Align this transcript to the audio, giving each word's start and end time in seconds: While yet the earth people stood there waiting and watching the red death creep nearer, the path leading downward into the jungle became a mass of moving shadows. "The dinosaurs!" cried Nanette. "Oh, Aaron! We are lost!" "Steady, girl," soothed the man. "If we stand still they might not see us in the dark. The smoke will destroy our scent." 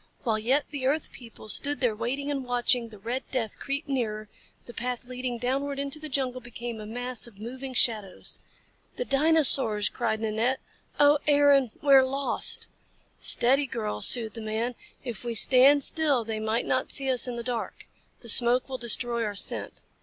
While 0.23 0.39
yet 0.39 0.65
the 0.71 0.87
earth 0.87 1.11
people 1.11 1.47
stood 1.47 1.79
there 1.79 1.95
waiting 1.95 2.31
and 2.31 2.43
watching 2.43 2.89
the 2.89 2.97
red 2.97 3.23
death 3.29 3.59
creep 3.59 3.87
nearer, 3.87 4.29
the 4.65 4.73
path 4.73 5.05
leading 5.05 5.37
downward 5.37 5.77
into 5.77 5.99
the 5.99 6.09
jungle 6.09 6.41
became 6.41 6.81
a 6.81 6.87
mass 6.87 7.27
of 7.27 7.37
moving 7.37 7.75
shadows. 7.75 8.39
"The 8.95 9.05
dinosaurs!" 9.05 9.89
cried 9.89 10.19
Nanette. 10.19 10.59
"Oh, 10.99 11.19
Aaron! 11.27 11.69
We 11.83 11.93
are 11.93 12.03
lost!" 12.03 12.65
"Steady, 13.19 13.67
girl," 13.67 14.01
soothed 14.01 14.33
the 14.33 14.41
man. 14.41 14.73
"If 15.03 15.23
we 15.23 15.35
stand 15.35 15.83
still 15.83 16.25
they 16.25 16.39
might 16.39 16.65
not 16.65 16.91
see 16.91 17.07
us 17.11 17.27
in 17.27 17.35
the 17.35 17.43
dark. 17.43 17.85
The 18.21 18.29
smoke 18.29 18.67
will 18.67 18.79
destroy 18.79 19.23
our 19.23 19.35
scent." 19.35 19.83